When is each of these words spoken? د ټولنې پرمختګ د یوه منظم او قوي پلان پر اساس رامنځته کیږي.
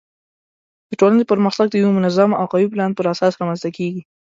د 0.89 0.91
ټولنې 0.99 1.23
پرمختګ 1.31 1.65
د 1.69 1.75
یوه 1.81 1.91
منظم 1.97 2.31
او 2.39 2.45
قوي 2.51 2.67
پلان 2.73 2.91
پر 2.97 3.05
اساس 3.13 3.33
رامنځته 3.35 3.69
کیږي. 3.77 4.01